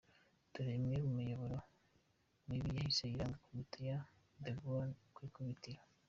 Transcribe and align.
Dore 0.51 0.71
imwe 0.79 0.95
mu 1.05 1.11
miyoborere 1.17 1.61
mibi 2.47 2.69
yahise 2.77 3.03
iranga 3.07 3.37
komite 3.45 3.79
ya 3.89 3.97
DeGaule 4.43 4.93
ku 5.13 5.19
ikubitiro. 5.27 5.81